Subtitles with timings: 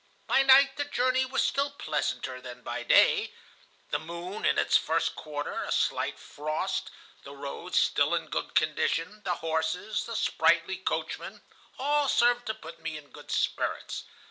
[0.25, 3.35] By night the journey was still pleasanter than by day.
[3.91, 6.89] The moon in its first quarter, a slight frost,
[7.21, 11.43] the road still in good condition, the horses, the sprightly coachman,
[11.77, 14.05] all served to put me in good spirits.